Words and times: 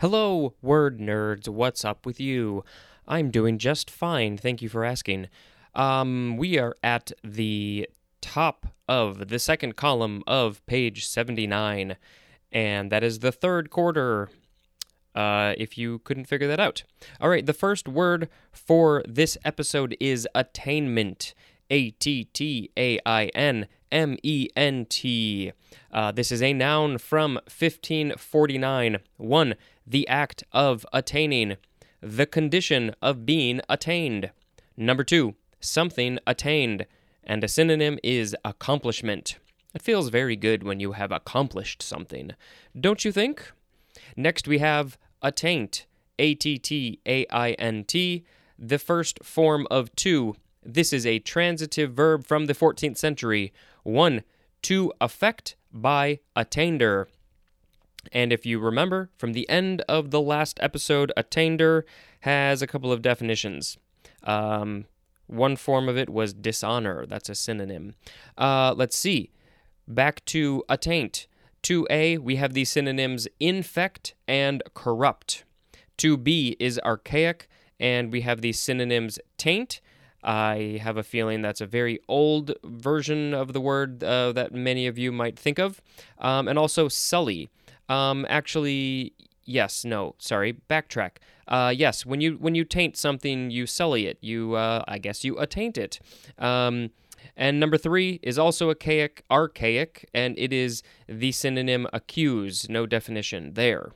Hello, 0.00 0.54
word 0.62 1.00
nerds. 1.00 1.48
What's 1.48 1.84
up 1.84 2.06
with 2.06 2.20
you? 2.20 2.62
I'm 3.08 3.32
doing 3.32 3.58
just 3.58 3.90
fine. 3.90 4.36
Thank 4.36 4.62
you 4.62 4.68
for 4.68 4.84
asking. 4.84 5.26
Um, 5.74 6.36
we 6.36 6.56
are 6.56 6.76
at 6.84 7.10
the 7.24 7.90
top 8.20 8.68
of 8.88 9.26
the 9.26 9.40
second 9.40 9.74
column 9.74 10.22
of 10.24 10.64
page 10.66 11.04
79, 11.04 11.96
and 12.52 12.92
that 12.92 13.02
is 13.02 13.18
the 13.18 13.32
third 13.32 13.70
quarter. 13.70 14.28
Uh, 15.16 15.54
if 15.58 15.76
you 15.76 15.98
couldn't 15.98 16.26
figure 16.26 16.46
that 16.46 16.60
out. 16.60 16.84
All 17.20 17.28
right, 17.28 17.44
the 17.44 17.52
first 17.52 17.88
word 17.88 18.28
for 18.52 19.02
this 19.04 19.36
episode 19.44 19.96
is 19.98 20.28
attainment. 20.32 21.34
A 21.70 21.90
T 21.90 22.24
T 22.24 22.70
A 22.78 23.00
I 23.04 23.26
N 23.34 23.66
M 23.90 24.16
E 24.22 24.48
N 24.56 24.86
T. 24.88 25.52
Uh, 25.92 26.12
this 26.12 26.30
is 26.30 26.40
a 26.42 26.52
noun 26.52 26.98
from 26.98 27.34
1549. 27.34 28.98
1. 29.16 29.54
The 29.88 30.06
act 30.06 30.44
of 30.52 30.84
attaining. 30.92 31.56
The 32.00 32.26
condition 32.26 32.94
of 33.00 33.24
being 33.24 33.60
attained. 33.68 34.30
Number 34.76 35.02
2. 35.02 35.34
Something 35.60 36.18
attained. 36.26 36.86
And 37.24 37.42
a 37.42 37.48
synonym 37.48 37.98
is 38.02 38.36
accomplishment. 38.44 39.38
It 39.74 39.82
feels 39.82 40.10
very 40.10 40.36
good 40.36 40.62
when 40.62 40.78
you 40.78 40.92
have 40.92 41.10
accomplished 41.10 41.82
something, 41.82 42.32
don't 42.78 43.04
you 43.04 43.12
think? 43.12 43.52
Next, 44.16 44.46
we 44.46 44.58
have 44.58 44.98
attaint. 45.22 45.86
A 46.18 46.34
T 46.34 46.58
T 46.58 47.00
A 47.06 47.26
I 47.30 47.52
N 47.52 47.84
T. 47.84 48.24
The 48.58 48.78
first 48.78 49.24
form 49.24 49.68
of 49.70 49.94
two 49.94 50.34
this 50.68 50.92
is 50.92 51.06
a 51.06 51.18
transitive 51.20 51.92
verb 51.94 52.26
from 52.26 52.44
the 52.44 52.54
14th 52.54 52.98
century. 52.98 53.52
One, 53.84 54.22
to 54.62 54.92
affect 55.00 55.56
by 55.72 56.20
attainder. 56.36 57.08
And 58.12 58.32
if 58.32 58.46
you 58.46 58.58
remember 58.58 59.10
from 59.16 59.32
the 59.32 59.48
end 59.48 59.82
of 59.88 60.10
the 60.10 60.20
last 60.20 60.58
episode, 60.62 61.12
attainder 61.16 61.84
has 62.20 62.62
a 62.62 62.66
couple 62.66 62.92
of 62.92 63.02
definitions. 63.02 63.78
Um, 64.22 64.86
one 65.26 65.56
form 65.56 65.88
of 65.88 65.96
it 65.96 66.08
was 66.08 66.32
dishonor. 66.32 67.06
That's 67.06 67.28
a 67.28 67.34
synonym. 67.34 67.94
Uh, 68.36 68.74
let's 68.76 68.96
see. 68.96 69.30
Back 69.86 70.24
to 70.26 70.64
attaint. 70.68 71.26
To 71.62 71.86
A, 71.90 72.18
we 72.18 72.36
have 72.36 72.54
the 72.54 72.64
synonyms 72.64 73.26
infect 73.40 74.14
and 74.26 74.62
corrupt. 74.74 75.44
To 75.98 76.16
B 76.16 76.56
is 76.60 76.78
archaic, 76.84 77.48
and 77.80 78.12
we 78.12 78.20
have 78.20 78.40
the 78.40 78.52
synonyms 78.52 79.18
taint 79.36 79.80
I 80.22 80.80
have 80.82 80.96
a 80.96 81.02
feeling 81.02 81.42
that's 81.42 81.60
a 81.60 81.66
very 81.66 82.00
old 82.08 82.52
version 82.64 83.32
of 83.34 83.52
the 83.52 83.60
word 83.60 84.02
uh, 84.02 84.32
that 84.32 84.52
many 84.52 84.86
of 84.86 84.98
you 84.98 85.12
might 85.12 85.38
think 85.38 85.58
of. 85.58 85.80
Um, 86.18 86.48
and 86.48 86.58
also 86.58 86.88
sully. 86.88 87.48
Um, 87.88 88.26
actually, 88.28 89.14
yes, 89.44 89.84
no, 89.84 90.14
sorry, 90.18 90.60
backtrack. 90.68 91.16
Uh, 91.46 91.72
yes, 91.74 92.04
when 92.04 92.20
you 92.20 92.34
when 92.34 92.54
you 92.54 92.64
taint 92.64 92.96
something, 92.96 93.50
you 93.50 93.66
sully 93.66 94.06
it. 94.06 94.18
You, 94.20 94.54
uh, 94.54 94.84
I 94.86 94.98
guess, 94.98 95.24
you 95.24 95.38
attaint 95.38 95.78
it. 95.78 96.00
Um, 96.38 96.90
and 97.36 97.60
number 97.60 97.78
three 97.78 98.20
is 98.22 98.38
also 98.38 98.68
archaic, 98.68 99.24
archaic, 99.30 100.08
and 100.12 100.38
it 100.38 100.52
is 100.52 100.82
the 101.08 101.32
synonym 101.32 101.86
accuse. 101.92 102.68
No 102.68 102.84
definition 102.84 103.54
there. 103.54 103.92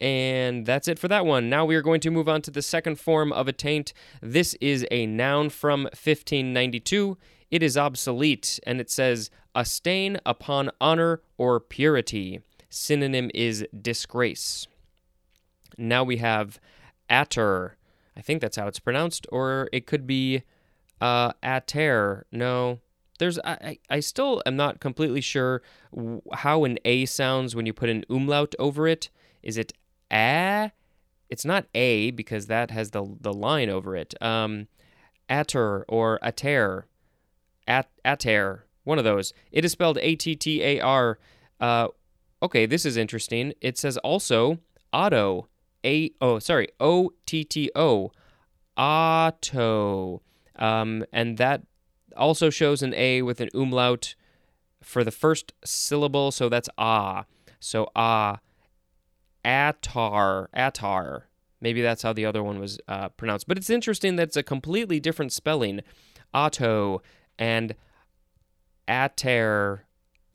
And 0.00 0.66
that's 0.66 0.88
it 0.88 0.98
for 0.98 1.08
that 1.08 1.24
one. 1.24 1.48
Now 1.48 1.64
we 1.64 1.76
are 1.76 1.82
going 1.82 2.00
to 2.00 2.10
move 2.10 2.28
on 2.28 2.42
to 2.42 2.50
the 2.50 2.62
second 2.62 2.96
form 2.98 3.32
of 3.32 3.48
attaint. 3.48 3.92
This 4.20 4.54
is 4.60 4.86
a 4.90 5.06
noun 5.06 5.50
from 5.50 5.84
1592. 5.84 7.16
It 7.50 7.62
is 7.62 7.78
obsolete 7.78 8.58
and 8.66 8.80
it 8.80 8.90
says 8.90 9.30
a 9.54 9.64
stain 9.64 10.18
upon 10.26 10.70
honor 10.80 11.22
or 11.38 11.60
purity. 11.60 12.40
Synonym 12.74 13.30
is 13.34 13.64
disgrace. 13.80 14.66
Now 15.78 16.02
we 16.02 16.16
have 16.16 16.58
atter. 17.08 17.76
I 18.16 18.20
think 18.20 18.40
that's 18.40 18.56
how 18.56 18.66
it's 18.66 18.80
pronounced, 18.80 19.28
or 19.30 19.68
it 19.72 19.86
could 19.86 20.08
be 20.08 20.42
uh, 21.00 21.32
ater. 21.42 22.26
No, 22.32 22.80
there's 23.20 23.38
I, 23.44 23.78
I 23.88 24.00
still 24.00 24.42
am 24.44 24.56
not 24.56 24.80
completely 24.80 25.20
sure 25.20 25.62
how 26.32 26.64
an 26.64 26.78
A 26.84 27.06
sounds 27.06 27.54
when 27.54 27.64
you 27.64 27.72
put 27.72 27.90
an 27.90 28.04
umlaut 28.10 28.56
over 28.58 28.88
it. 28.88 29.08
Is 29.40 29.56
it 29.56 29.72
a. 30.12 30.72
It's 31.30 31.44
not 31.44 31.66
a 31.74 32.10
because 32.10 32.48
that 32.48 32.72
has 32.72 32.90
the 32.90 33.04
the 33.20 33.32
line 33.32 33.70
over 33.70 33.94
it. 33.94 34.20
Um, 34.20 34.66
ater 35.30 35.84
or 35.88 36.18
ater, 36.24 36.86
at 37.68 37.88
ater, 38.04 38.66
one 38.82 38.98
of 38.98 39.04
those. 39.04 39.32
It 39.52 39.64
is 39.64 39.70
spelled 39.70 39.98
A 39.98 40.16
T 40.16 40.34
T 40.34 40.60
A 40.62 40.80
R. 40.80 41.18
Uh, 41.60 41.88
okay, 42.44 42.66
this 42.66 42.84
is 42.84 42.96
interesting. 42.96 43.54
It 43.60 43.76
says 43.78 43.96
also 43.98 44.58
otto. 44.92 45.48
A 45.84 46.12
oh 46.20 46.38
sorry 46.38 46.68
O 46.80 47.10
T 47.26 47.44
T 47.44 47.70
O, 47.76 48.10
otto, 48.74 50.22
um, 50.56 51.04
and 51.12 51.36
that 51.36 51.62
also 52.16 52.48
shows 52.48 52.82
an 52.82 52.94
A 52.94 53.20
with 53.20 53.40
an 53.40 53.50
umlaut 53.54 54.14
for 54.82 55.04
the 55.04 55.10
first 55.10 55.52
syllable. 55.64 56.30
So 56.32 56.48
that's 56.48 56.70
ah. 56.78 57.26
So 57.60 57.90
ah 57.94 58.38
atar, 59.44 60.46
atar. 60.56 61.22
Maybe 61.60 61.82
that's 61.82 62.02
how 62.02 62.12
the 62.12 62.24
other 62.24 62.42
one 62.42 62.58
was 62.58 62.78
uh, 62.88 63.10
pronounced. 63.10 63.46
But 63.46 63.58
it's 63.58 63.70
interesting 63.70 64.16
that 64.16 64.28
it's 64.28 64.36
a 64.36 64.42
completely 64.42 65.00
different 65.00 65.32
spelling. 65.32 65.80
Otto 66.32 67.02
and 67.38 67.74
ater. 68.88 69.84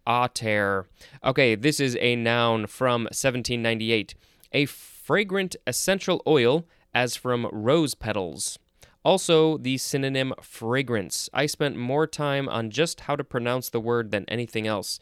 Ater. 0.07 0.87
Okay, 1.23 1.55
this 1.55 1.79
is 1.79 1.97
a 1.99 2.15
noun 2.15 2.67
from 2.67 3.03
1798. 3.03 4.15
A 4.51 4.65
fragrant 4.65 5.55
essential 5.67 6.21
oil, 6.25 6.65
as 6.93 7.15
from 7.15 7.47
rose 7.51 7.93
petals. 7.93 8.57
Also, 9.03 9.57
the 9.57 9.77
synonym 9.77 10.33
fragrance. 10.41 11.29
I 11.33 11.45
spent 11.45 11.77
more 11.77 12.05
time 12.05 12.49
on 12.49 12.69
just 12.69 13.01
how 13.01 13.15
to 13.15 13.23
pronounce 13.23 13.69
the 13.69 13.79
word 13.79 14.11
than 14.11 14.25
anything 14.27 14.67
else. 14.67 14.99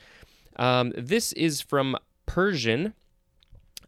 Um, 0.57 0.93
this 0.95 1.33
is 1.33 1.61
from 1.61 1.97
Persian 2.25 2.93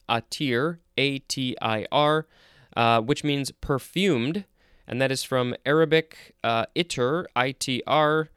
atir, 0.09 0.79
A 0.97 1.19
T 1.19 1.55
I 1.61 1.85
R, 1.91 2.27
uh, 2.75 3.01
which 3.01 3.23
means 3.23 3.51
perfumed, 3.51 4.45
and 4.87 5.01
that 5.01 5.11
is 5.11 5.23
from 5.23 5.55
Arabic 5.65 6.35
uh, 6.43 6.65
itr, 6.75 7.25
I 7.35 7.51
T 7.51 7.83
R, 7.85 8.29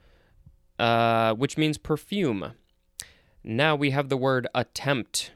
uh, 0.79 1.35
which 1.35 1.57
means 1.57 1.79
perfume. 1.79 2.53
Now 3.45 3.75
we 3.75 3.91
have 3.91 4.09
the 4.09 4.17
word 4.17 4.47
attempt. 4.55 5.33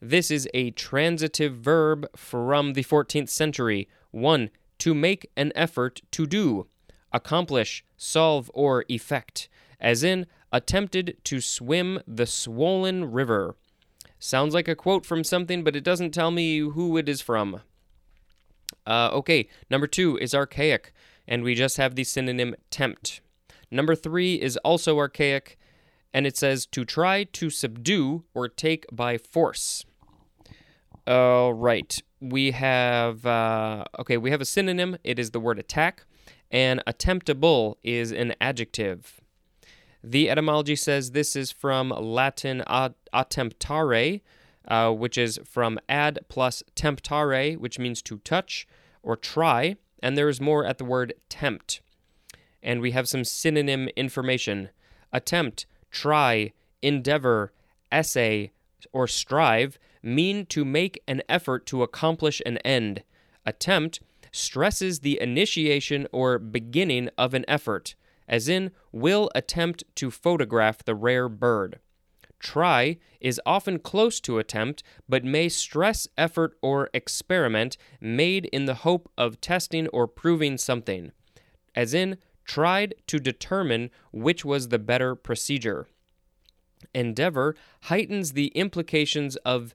This 0.00 0.30
is 0.30 0.48
a 0.54 0.70
transitive 0.70 1.56
verb 1.56 2.06
from 2.16 2.72
the 2.72 2.84
14th 2.84 3.28
century. 3.28 3.88
1. 4.12 4.50
To 4.78 4.94
make 4.94 5.30
an 5.36 5.52
effort 5.54 6.00
to 6.12 6.26
do, 6.26 6.66
accomplish, 7.12 7.84
solve, 7.98 8.50
or 8.54 8.86
effect, 8.88 9.50
as 9.78 10.02
in 10.02 10.26
attempted 10.50 11.18
to 11.24 11.40
swim 11.40 12.00
the 12.06 12.26
swollen 12.26 13.10
river. 13.10 13.56
Sounds 14.18 14.54
like 14.54 14.68
a 14.68 14.74
quote 14.74 15.04
from 15.04 15.22
something, 15.22 15.62
but 15.62 15.76
it 15.76 15.84
doesn't 15.84 16.12
tell 16.12 16.30
me 16.30 16.58
who 16.58 16.96
it 16.96 17.08
is 17.08 17.20
from. 17.20 17.60
Uh, 18.86 19.10
okay, 19.12 19.48
number 19.70 19.86
two 19.86 20.16
is 20.18 20.34
archaic, 20.34 20.92
and 21.28 21.42
we 21.42 21.54
just 21.54 21.76
have 21.76 21.94
the 21.94 22.04
synonym 22.04 22.54
tempt. 22.70 23.20
Number 23.70 23.94
three 23.94 24.34
is 24.34 24.56
also 24.58 24.98
archaic, 24.98 25.58
and 26.12 26.26
it 26.26 26.36
says 26.36 26.66
to 26.66 26.84
try 26.84 27.24
to 27.24 27.50
subdue 27.50 28.24
or 28.34 28.48
take 28.48 28.86
by 28.92 29.18
force. 29.18 29.84
All 31.06 31.54
right, 31.54 32.02
we 32.20 32.50
have, 32.50 33.24
uh, 33.24 33.84
okay, 33.98 34.16
we 34.16 34.30
have 34.30 34.40
a 34.40 34.44
synonym. 34.44 34.96
It 35.02 35.18
is 35.18 35.30
the 35.30 35.40
word 35.40 35.58
attack, 35.58 36.04
and 36.50 36.82
attemptable 36.86 37.76
is 37.82 38.12
an 38.12 38.34
adjective. 38.40 39.20
The 40.02 40.30
etymology 40.30 40.76
says 40.76 41.10
this 41.10 41.36
is 41.36 41.52
from 41.52 41.90
Latin 41.90 42.62
attemptare, 42.68 44.20
uh, 44.68 44.90
which 44.92 45.18
is 45.18 45.38
from 45.44 45.78
ad 45.88 46.20
plus 46.28 46.62
temptare, 46.74 47.56
which 47.58 47.78
means 47.78 48.02
to 48.02 48.18
touch 48.18 48.66
or 49.02 49.16
try, 49.16 49.76
and 50.02 50.16
there 50.16 50.28
is 50.28 50.40
more 50.40 50.64
at 50.64 50.78
the 50.78 50.84
word 50.84 51.14
tempt. 51.28 51.80
And 52.62 52.80
we 52.80 52.90
have 52.92 53.08
some 53.08 53.24
synonym 53.24 53.88
information 53.96 54.70
attempt, 55.12 55.66
try, 55.90 56.52
endeavor, 56.82 57.52
essay, 57.90 58.52
or 58.92 59.06
strive 59.06 59.78
mean 60.02 60.46
to 60.46 60.64
make 60.64 61.02
an 61.06 61.22
effort 61.28 61.66
to 61.66 61.82
accomplish 61.82 62.40
an 62.46 62.58
end. 62.58 63.02
Attempt 63.44 64.00
stresses 64.32 65.00
the 65.00 65.20
initiation 65.20 66.06
or 66.12 66.38
beginning 66.38 67.10
of 67.18 67.34
an 67.34 67.44
effort 67.48 67.94
as 68.30 68.48
in, 68.48 68.70
will 68.92 69.28
attempt 69.34 69.82
to 69.96 70.10
photograph 70.10 70.84
the 70.84 70.94
rare 70.94 71.28
bird. 71.28 71.80
Try 72.38 72.96
is 73.20 73.40
often 73.44 73.80
close 73.80 74.20
to 74.20 74.38
attempt, 74.38 74.82
but 75.08 75.24
may 75.24 75.48
stress 75.50 76.08
effort 76.16 76.56
or 76.62 76.88
experiment 76.94 77.76
made 78.00 78.46
in 78.46 78.64
the 78.64 78.76
hope 78.76 79.10
of 79.18 79.40
testing 79.42 79.88
or 79.88 80.06
proving 80.06 80.56
something, 80.56 81.10
as 81.74 81.92
in, 81.92 82.16
tried 82.50 82.94
to 83.06 83.20
determine 83.20 83.90
which 84.12 84.44
was 84.44 84.68
the 84.68 84.78
better 84.78 85.14
procedure. 85.14 85.86
Endeavor 86.92 87.54
heightens 87.82 88.32
the 88.32 88.48
implications 88.48 89.36
of 89.54 89.72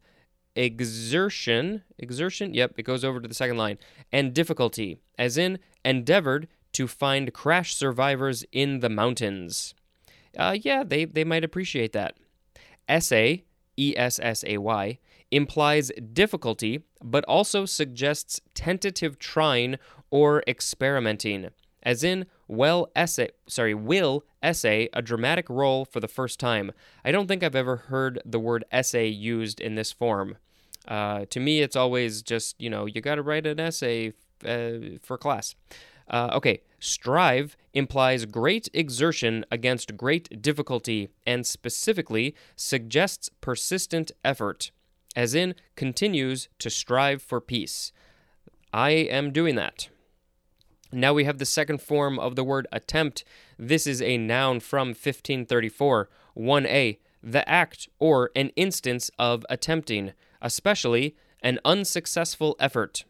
exertion, 0.58 1.84
exertion, 1.98 2.54
yep, 2.54 2.74
it 2.78 2.84
goes 2.84 3.06
over 3.06 3.22
to 3.22 3.30
the 3.30 3.34
second 3.34 3.56
line, 3.56 3.78
and 4.12 4.34
difficulty, 4.34 4.98
as 5.18 5.38
in 5.38 5.58
endeavored 5.86 6.50
to 6.74 6.86
find 6.86 7.34
crash 7.34 7.74
survivors 7.74 8.44
in 8.52 8.82
the 8.82 8.90
mountains. 8.90 9.74
Uh, 10.38 10.58
yeah, 10.62 10.84
they, 10.84 11.06
they 11.06 11.24
might 11.24 11.46
appreciate 11.46 11.94
that. 11.94 12.18
Essay, 12.90 13.46
E 13.78 13.94
S 13.96 14.20
S 14.22 14.44
A 14.46 14.58
Y, 14.58 15.00
implies 15.32 15.94
difficulty, 16.12 16.84
but 17.02 17.24
also 17.26 17.66
suggests 17.66 18.42
tentative 18.54 19.18
trying 19.18 19.78
or 20.10 20.44
experimenting, 20.46 21.52
as 21.84 22.04
in 22.04 22.26
well 22.48 22.90
essay 22.96 23.30
sorry 23.48 23.74
will 23.74 24.24
essay 24.42 24.88
a 24.94 25.02
dramatic 25.02 25.50
role 25.50 25.86
for 25.86 26.00
the 26.00 26.08
first 26.08 26.40
time. 26.40 26.72
I 27.04 27.12
don't 27.12 27.28
think 27.28 27.44
I've 27.44 27.56
ever 27.56 27.76
heard 27.76 28.22
the 28.26 28.40
word 28.40 28.64
essay 28.72 29.08
used 29.08 29.60
in 29.60 29.76
this 29.76 29.92
form. 29.92 30.38
Uh, 30.88 31.26
to 31.32 31.40
me, 31.40 31.62
it's 31.62 31.76
always 31.76 32.22
just 32.22 32.56
you 32.60 32.70
know 32.70 32.86
you 32.86 33.02
got 33.02 33.16
to 33.16 33.24
write 33.24 33.48
an 33.48 33.60
essay 33.60 34.14
uh, 34.46 34.98
for 35.02 35.18
class. 35.18 35.56
Uh, 36.08 36.30
okay, 36.34 36.62
strive 36.80 37.58
implies 37.74 38.26
great 38.26 38.70
exertion 38.74 39.44
against 39.52 39.98
great 39.98 40.42
difficulty 40.42 41.10
and 41.26 41.48
specifically 41.48 42.36
suggests 42.56 43.30
persistent 43.42 44.12
effort, 44.24 44.70
as 45.16 45.34
in 45.34 45.56
continues 45.76 46.48
to 46.60 46.70
strive 46.70 47.22
for 47.22 47.42
peace. 47.42 47.92
I 48.72 48.92
am 48.92 49.32
doing 49.32 49.56
that. 49.56 49.90
Now 50.92 51.14
we 51.14 51.24
have 51.26 51.40
the 51.40 51.46
second 51.46 51.82
form 51.82 52.20
of 52.20 52.36
the 52.36 52.44
word 52.44 52.68
attempt. 52.72 53.24
This 53.58 53.88
is 53.88 54.02
a 54.02 54.18
noun 54.18 54.60
from 54.60 54.90
1534. 54.90 56.10
1a, 56.38 56.98
the 57.24 57.50
act 57.50 57.90
or 58.00 58.32
an 58.36 58.50
instance 58.56 59.10
of 59.18 59.46
attempting, 59.50 60.14
especially 60.42 61.16
an 61.42 61.60
unsuccessful 61.66 62.56
effort. 62.60 63.04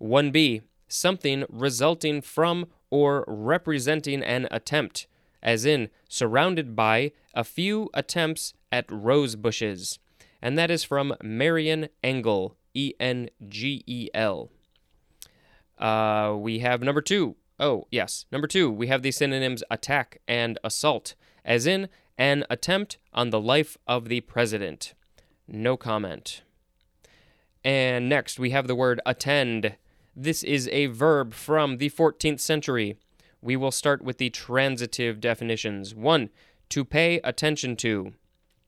1b, 0.00 0.62
something 0.88 1.44
resulting 1.48 2.20
from 2.20 2.66
or 2.90 3.24
representing 3.26 4.22
an 4.22 4.46
attempt, 4.50 5.06
as 5.42 5.64
in 5.64 5.88
surrounded 6.08 6.74
by 6.76 7.12
a 7.34 7.44
few 7.44 7.90
attempts 7.94 8.54
at 8.70 8.90
rose 8.90 9.36
bushes. 9.36 9.98
And 10.42 10.58
that 10.58 10.70
is 10.70 10.84
from 10.84 11.14
Marion 11.22 11.88
Engel, 12.02 12.56
E 12.74 12.92
N 13.00 13.30
G 13.48 13.82
E 13.86 14.08
L. 14.14 14.50
Uh, 15.84 16.34
we 16.38 16.60
have 16.60 16.82
number 16.82 17.02
two. 17.02 17.36
Oh, 17.60 17.86
yes. 17.90 18.24
Number 18.32 18.46
two, 18.46 18.70
we 18.70 18.86
have 18.86 19.02
the 19.02 19.12
synonyms 19.12 19.62
attack 19.70 20.22
and 20.26 20.58
assault, 20.64 21.14
as 21.44 21.66
in 21.66 21.90
an 22.16 22.44
attempt 22.48 22.96
on 23.12 23.28
the 23.28 23.40
life 23.40 23.76
of 23.86 24.08
the 24.08 24.22
president. 24.22 24.94
No 25.46 25.76
comment. 25.76 26.40
And 27.62 28.08
next, 28.08 28.38
we 28.38 28.48
have 28.48 28.66
the 28.66 28.74
word 28.74 28.98
attend, 29.04 29.76
this 30.16 30.42
is 30.42 30.68
a 30.68 30.86
verb 30.86 31.34
from 31.34 31.76
the 31.76 31.90
14th 31.90 32.40
century. 32.40 32.96
We 33.42 33.54
will 33.54 33.70
start 33.70 34.00
with 34.00 34.16
the 34.16 34.30
transitive 34.30 35.20
definitions. 35.20 35.94
1. 35.94 36.30
To 36.70 36.84
pay 36.86 37.20
attention 37.22 37.76
to. 37.76 38.14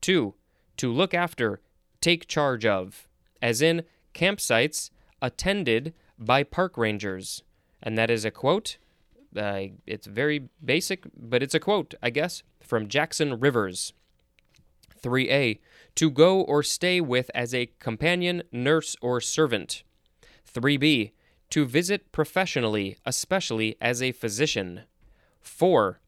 2. 0.03 0.35
To 0.77 0.93
look 0.93 1.15
after, 1.15 1.61
take 2.03 2.29
charge 2.29 2.67
of, 2.67 3.09
as 3.41 3.63
in 3.63 3.85
campsites 4.15 4.91
attended 5.23 5.95
by 6.19 6.43
park 6.43 6.77
rangers. 6.77 7.43
And 7.83 7.97
that 7.99 8.11
is 8.11 8.25
a 8.25 8.31
quote. 8.31 8.79
Uh, 9.37 9.65
it's 9.87 10.07
very 10.07 10.49
basic, 10.65 11.05
but 11.17 11.43
it's 11.43 11.55
a 11.55 11.61
quote, 11.61 11.95
I 12.03 12.11
guess, 12.11 12.43
from 12.61 12.89
Jackson 12.89 13.39
Rivers. 13.39 13.93
3a. 15.03 15.61
To 15.97 16.11
go 16.11 16.41
or 16.41 16.63
stay 16.63 17.01
with 17.01 17.31
as 17.35 17.55
a 17.55 17.71
companion, 17.79 18.43
nurse, 18.53 18.97
or 19.01 19.21
servant. 19.21 19.83
3b 20.53 21.13
to 21.51 21.65
visit 21.65 22.13
professionally, 22.13 22.97
especially 23.05 23.77
as 23.81 24.03
a 24.03 24.13
physician. 24.13 24.83
4. 25.41 26.01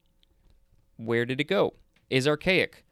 Where 0.96 1.24
did 1.24 1.40
it 1.40 1.44
go? 1.44 1.74
Is 2.10 2.26
archaic. 2.26 2.84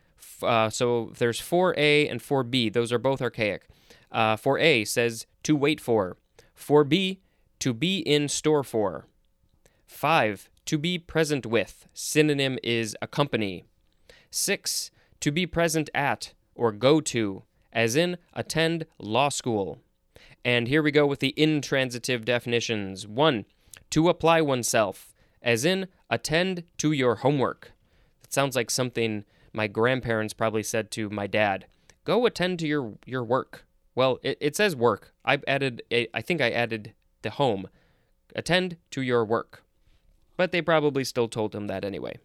Uh, 0.42 0.70
so 0.70 1.12
there's 1.18 1.40
4a 1.40 2.10
and 2.10 2.20
4b. 2.20 2.72
Those 2.72 2.92
are 2.92 2.98
both 2.98 3.20
archaic. 3.20 3.66
Uh, 4.12 4.36
4a 4.36 4.86
says 4.86 5.26
to 5.42 5.56
wait 5.56 5.80
for. 5.80 6.16
4b, 6.58 7.18
to 7.60 7.72
be 7.72 7.98
in 7.98 8.28
store 8.28 8.64
for. 8.64 9.06
5. 9.86 10.50
To 10.66 10.78
be 10.78 10.98
present 10.98 11.46
with. 11.46 11.86
Synonym 11.94 12.58
is 12.62 12.96
accompany. 13.00 13.64
6. 14.30 14.90
To 15.20 15.30
be 15.30 15.46
present 15.46 15.88
at 15.94 16.32
or 16.54 16.72
go 16.72 17.00
to, 17.00 17.42
as 17.72 17.96
in 17.96 18.16
attend 18.32 18.86
law 18.98 19.28
school. 19.28 19.78
And 20.44 20.68
here 20.68 20.82
we 20.82 20.90
go 20.90 21.06
with 21.06 21.20
the 21.20 21.34
intransitive 21.36 22.24
definitions. 22.24 23.06
One, 23.06 23.44
to 23.90 24.08
apply 24.08 24.40
oneself, 24.40 25.12
as 25.42 25.64
in 25.64 25.88
attend 26.10 26.64
to 26.78 26.92
your 26.92 27.16
homework. 27.16 27.72
That 28.22 28.32
sounds 28.32 28.56
like 28.56 28.70
something 28.70 29.24
my 29.52 29.66
grandparents 29.66 30.34
probably 30.34 30.62
said 30.62 30.90
to 30.92 31.10
my 31.10 31.26
dad. 31.26 31.66
Go 32.04 32.26
attend 32.26 32.58
to 32.60 32.66
your, 32.66 32.94
your 33.04 33.24
work. 33.24 33.65
Well, 33.96 34.18
it, 34.22 34.38
it 34.40 34.54
says 34.54 34.76
work. 34.76 35.12
I've 35.24 35.42
added, 35.48 35.82
a, 35.90 36.06
I 36.14 36.20
think 36.20 36.40
I 36.40 36.50
added 36.50 36.92
the 37.22 37.30
home. 37.30 37.68
Attend 38.36 38.76
to 38.92 39.02
your 39.02 39.24
work. 39.24 39.64
But 40.36 40.52
they 40.52 40.62
probably 40.62 41.02
still 41.02 41.28
told 41.28 41.54
him 41.54 41.66
that 41.66 41.84
anyway. 41.84 42.18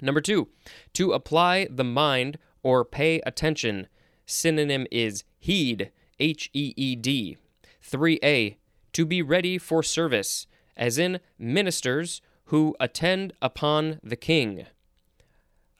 Number 0.00 0.20
two, 0.20 0.48
to 0.94 1.12
apply 1.12 1.66
the 1.68 1.84
mind 1.84 2.38
or 2.62 2.84
pay 2.84 3.20
attention. 3.26 3.88
Synonym 4.24 4.86
is 4.90 5.24
heed, 5.38 5.90
H 6.18 6.48
E 6.54 6.72
E 6.76 6.96
D. 6.96 7.36
3a. 7.84 8.56
To 8.92 9.06
be 9.06 9.22
ready 9.22 9.58
for 9.58 9.82
service, 9.82 10.46
as 10.76 10.98
in 10.98 11.18
ministers 11.38 12.22
who 12.46 12.76
attend 12.78 13.32
upon 13.42 13.98
the 14.04 14.16
king. 14.16 14.66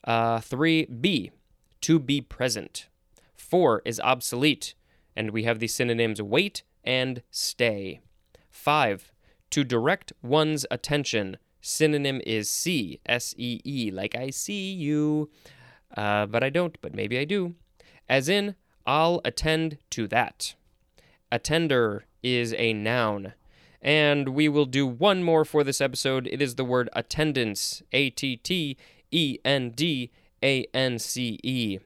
Uh, 0.02 0.38
3b. 0.38 1.30
To 1.82 1.98
be 1.98 2.20
present. 2.20 2.88
4 3.36 3.82
is 3.84 4.00
obsolete, 4.00 4.74
and 5.16 5.30
we 5.30 5.44
have 5.44 5.58
the 5.58 5.68
synonyms 5.68 6.20
wait 6.20 6.62
and 6.84 7.22
stay. 7.30 8.00
5. 8.50 9.12
To 9.50 9.64
direct 9.64 10.12
one's 10.22 10.66
attention. 10.70 11.36
Synonym 11.60 12.20
is 12.26 12.50
see, 12.50 13.00
S 13.06 13.34
E 13.38 13.60
E, 13.64 13.90
like 13.90 14.14
I 14.14 14.30
see 14.30 14.72
you. 14.72 15.30
Uh, 15.96 16.26
but 16.26 16.42
I 16.42 16.50
don't, 16.50 16.76
but 16.80 16.94
maybe 16.94 17.18
I 17.18 17.24
do. 17.24 17.54
As 18.08 18.28
in, 18.28 18.56
I'll 18.86 19.20
attend 19.24 19.78
to 19.90 20.08
that. 20.08 20.54
Attender 21.30 22.04
is 22.22 22.54
a 22.58 22.72
noun. 22.72 23.34
And 23.80 24.30
we 24.30 24.48
will 24.48 24.64
do 24.64 24.86
one 24.86 25.22
more 25.22 25.44
for 25.44 25.64
this 25.64 25.80
episode. 25.80 26.28
It 26.30 26.40
is 26.40 26.54
the 26.54 26.64
word 26.64 26.88
attendance. 26.92 27.82
A 27.92 28.10
T 28.10 28.36
T 28.36 28.76
E 29.10 29.38
N 29.44 29.70
D 29.70 30.10
A 30.42 30.66
N 30.72 30.98
C 30.98 31.38
E. 31.42 31.78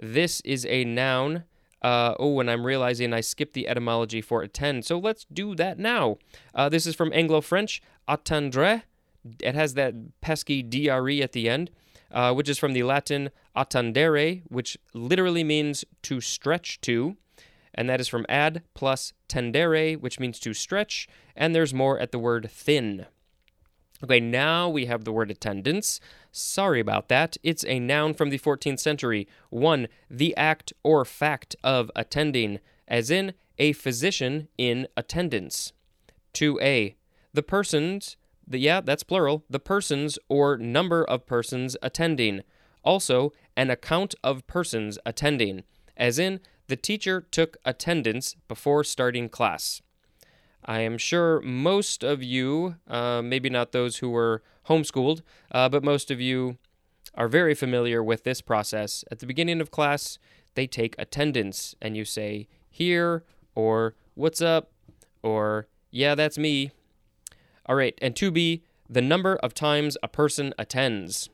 This 0.00 0.40
is 0.42 0.66
a 0.66 0.84
noun. 0.84 1.44
Uh, 1.82 2.14
oh, 2.18 2.40
and 2.40 2.50
I'm 2.50 2.66
realizing 2.66 3.12
I 3.12 3.20
skipped 3.20 3.54
the 3.54 3.68
etymology 3.68 4.20
for 4.20 4.42
attend, 4.42 4.84
so 4.84 4.98
let's 4.98 5.26
do 5.32 5.54
that 5.54 5.78
now. 5.78 6.18
Uh, 6.54 6.68
this 6.68 6.86
is 6.86 6.94
from 6.94 7.12
Anglo 7.12 7.40
French, 7.40 7.80
attendre. 8.08 8.82
It 9.40 9.54
has 9.54 9.74
that 9.74 9.94
pesky 10.20 10.62
DRE 10.62 11.20
at 11.20 11.32
the 11.32 11.48
end, 11.48 11.70
uh, 12.10 12.32
which 12.34 12.48
is 12.48 12.58
from 12.58 12.72
the 12.72 12.82
Latin 12.82 13.30
attendere, 13.56 14.42
which 14.48 14.76
literally 14.94 15.44
means 15.44 15.84
to 16.02 16.20
stretch 16.20 16.80
to 16.82 17.16
and 17.78 17.88
that 17.88 18.00
is 18.00 18.08
from 18.08 18.26
ad 18.28 18.64
plus 18.74 19.12
tendere, 19.28 19.96
which 19.96 20.18
means 20.18 20.40
to 20.40 20.52
stretch, 20.52 21.06
and 21.36 21.54
there's 21.54 21.72
more 21.72 21.96
at 22.00 22.10
the 22.10 22.18
word 22.18 22.50
thin. 22.50 23.06
Okay, 24.02 24.20
now 24.20 24.68
we 24.68 24.86
have 24.86 25.04
the 25.04 25.12
word 25.12 25.30
attendance. 25.30 26.00
Sorry 26.30 26.78
about 26.78 27.08
that. 27.08 27.36
It's 27.42 27.64
a 27.66 27.80
noun 27.80 28.14
from 28.14 28.30
the 28.30 28.38
14th 28.38 28.78
century. 28.78 29.26
1. 29.50 29.88
The 30.08 30.36
act 30.36 30.72
or 30.84 31.04
fact 31.04 31.56
of 31.64 31.90
attending, 31.96 32.60
as 32.86 33.10
in 33.10 33.34
a 33.58 33.72
physician 33.72 34.48
in 34.56 34.86
attendance. 34.96 35.72
2a. 36.34 36.94
The 37.34 37.42
persons, 37.42 38.16
the, 38.46 38.58
yeah, 38.58 38.80
that's 38.80 39.02
plural, 39.02 39.44
the 39.50 39.58
persons 39.58 40.18
or 40.28 40.56
number 40.56 41.02
of 41.04 41.26
persons 41.26 41.76
attending. 41.82 42.42
Also, 42.84 43.32
an 43.56 43.68
account 43.68 44.14
of 44.22 44.46
persons 44.46 44.98
attending, 45.04 45.64
as 45.96 46.20
in 46.20 46.38
the 46.68 46.76
teacher 46.76 47.20
took 47.20 47.56
attendance 47.64 48.36
before 48.46 48.84
starting 48.84 49.28
class. 49.28 49.82
I 50.64 50.80
am 50.80 50.98
sure 50.98 51.40
most 51.40 52.02
of 52.02 52.22
you, 52.22 52.76
uh, 52.88 53.22
maybe 53.22 53.48
not 53.48 53.72
those 53.72 53.98
who 53.98 54.10
were 54.10 54.42
homeschooled, 54.68 55.22
uh, 55.52 55.68
but 55.68 55.82
most 55.82 56.10
of 56.10 56.20
you 56.20 56.58
are 57.14 57.28
very 57.28 57.54
familiar 57.54 58.02
with 58.02 58.24
this 58.24 58.40
process. 58.40 59.04
At 59.10 59.20
the 59.20 59.26
beginning 59.26 59.60
of 59.60 59.70
class, 59.70 60.18
they 60.54 60.66
take 60.66 60.94
attendance 60.98 61.74
and 61.80 61.96
you 61.96 62.04
say, 62.04 62.48
here, 62.70 63.24
or 63.54 63.94
what's 64.14 64.40
up, 64.42 64.70
or 65.22 65.66
yeah, 65.90 66.14
that's 66.14 66.38
me. 66.38 66.70
All 67.66 67.76
right, 67.76 67.96
and 68.00 68.14
2b, 68.14 68.62
the 68.88 69.02
number 69.02 69.36
of 69.36 69.54
times 69.54 69.96
a 70.02 70.08
person 70.08 70.54
attends. 70.58 71.28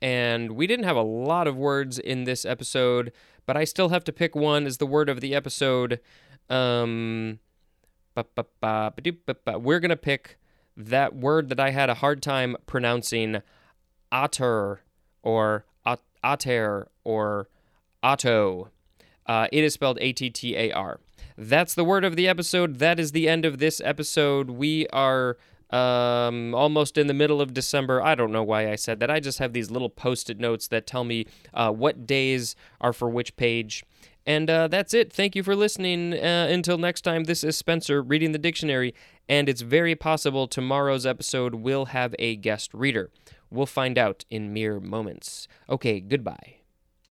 And 0.00 0.52
we 0.52 0.66
didn't 0.66 0.84
have 0.84 0.96
a 0.96 1.02
lot 1.02 1.46
of 1.46 1.56
words 1.56 1.98
in 1.98 2.24
this 2.24 2.44
episode, 2.44 3.12
but 3.46 3.56
I 3.56 3.64
still 3.64 3.90
have 3.90 4.04
to 4.04 4.12
pick 4.12 4.34
one 4.34 4.66
as 4.66 4.78
the 4.78 4.86
word 4.86 5.08
of 5.08 5.20
the 5.20 5.34
episode. 5.34 6.00
Um, 6.50 7.38
We're 8.16 9.80
going 9.80 9.88
to 9.90 9.96
pick 9.96 10.38
that 10.76 11.14
word 11.14 11.48
that 11.48 11.60
I 11.60 11.70
had 11.70 11.90
a 11.90 11.94
hard 11.94 12.22
time 12.22 12.56
pronouncing, 12.66 13.42
otter 14.10 14.80
or 15.22 15.64
ater 16.24 16.88
or 17.04 17.48
otto. 18.02 18.70
Uh, 19.26 19.46
it 19.52 19.64
is 19.64 19.74
spelled 19.74 19.98
A 20.00 20.12
T 20.12 20.30
T 20.30 20.56
A 20.56 20.72
R. 20.72 21.00
That's 21.36 21.74
the 21.74 21.84
word 21.84 22.04
of 22.04 22.16
the 22.16 22.28
episode. 22.28 22.78
That 22.78 22.98
is 23.00 23.12
the 23.12 23.28
end 23.28 23.44
of 23.44 23.58
this 23.58 23.80
episode. 23.84 24.50
We 24.50 24.86
are 24.88 25.36
um, 25.70 26.54
almost 26.54 26.98
in 26.98 27.06
the 27.06 27.14
middle 27.14 27.40
of 27.40 27.54
December. 27.54 28.02
I 28.02 28.14
don't 28.14 28.32
know 28.32 28.42
why 28.42 28.70
I 28.70 28.76
said 28.76 29.00
that. 29.00 29.10
I 29.10 29.20
just 29.20 29.38
have 29.38 29.52
these 29.52 29.70
little 29.70 29.88
post 29.88 30.28
it 30.28 30.38
notes 30.38 30.68
that 30.68 30.86
tell 30.86 31.04
me 31.04 31.26
uh, 31.54 31.70
what 31.70 32.06
days 32.06 32.54
are 32.80 32.92
for 32.92 33.08
which 33.08 33.36
page. 33.36 33.84
And 34.26 34.48
uh, 34.48 34.68
that's 34.68 34.94
it. 34.94 35.12
Thank 35.12 35.34
you 35.34 35.42
for 35.42 35.56
listening. 35.56 36.14
Uh, 36.14 36.46
until 36.50 36.78
next 36.78 37.02
time, 37.02 37.24
this 37.24 37.42
is 37.42 37.56
Spencer 37.56 38.02
reading 38.02 38.32
the 38.32 38.38
dictionary, 38.38 38.94
and 39.28 39.48
it's 39.48 39.62
very 39.62 39.94
possible 39.94 40.46
tomorrow's 40.46 41.04
episode 41.06 41.56
will 41.56 41.86
have 41.86 42.14
a 42.18 42.36
guest 42.36 42.72
reader. 42.72 43.10
We'll 43.50 43.66
find 43.66 43.98
out 43.98 44.24
in 44.30 44.52
mere 44.52 44.80
moments. 44.80 45.48
Okay, 45.68 46.00
goodbye. 46.00 46.61